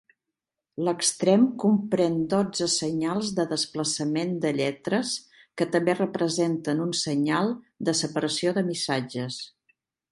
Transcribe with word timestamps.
L'extrem 0.85 1.43
comprèn 1.63 2.15
dotze 2.31 2.69
senyals 2.77 3.29
de 3.41 3.45
desplaçament 3.53 4.33
de 4.47 4.55
lletres 4.61 5.13
que 5.61 5.71
també 5.77 5.97
representen 6.01 6.83
un 6.89 6.99
senyal 7.05 7.57
de 7.91 7.99
separació 8.05 8.59
de 8.59 8.67
missatges. 8.75 9.43